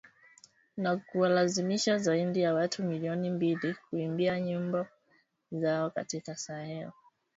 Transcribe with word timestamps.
na 0.77 0.97
kuwalazimisha 0.97 1.97
zaidi 1.97 2.41
ya 2.41 2.53
watu 2.53 2.83
milioni 2.83 3.29
mbili 3.29 3.73
kukimbia 3.73 4.41
nyumba 4.41 4.87
zao 5.51 5.89
katika 5.89 6.35
Sahel 6.35 6.91